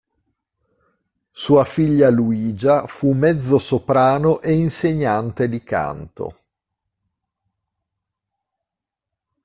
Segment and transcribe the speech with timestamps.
[1.29, 6.35] Sua figlia Luigia fu mezzosoprano e insegnante di canto.